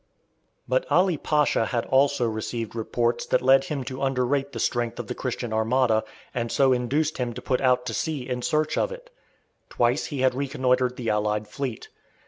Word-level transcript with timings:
But 0.67 0.87
Ali 0.91 1.15
Pasha 1.15 1.65
had 1.67 1.85
also 1.85 2.27
received 2.27 2.73
reports 2.73 3.23
that 3.27 3.43
led 3.43 3.65
him 3.65 3.83
to 3.83 4.01
underrate 4.01 4.51
the 4.51 4.59
strength 4.59 4.97
of 4.97 5.05
the 5.05 5.13
Christian 5.13 5.53
armada, 5.53 6.03
and 6.33 6.51
so 6.51 6.73
induced 6.73 7.19
him 7.19 7.33
to 7.33 7.39
put 7.43 7.61
out 7.61 7.85
to 7.85 7.93
sea 7.93 8.27
in 8.27 8.41
search 8.41 8.79
of 8.79 8.91
it. 8.91 9.11
Twice 9.69 10.05
he 10.05 10.21
had 10.21 10.33
reconnoitred 10.33 10.95
the 10.95 11.11
allied 11.11 11.47
fleet. 11.47 11.89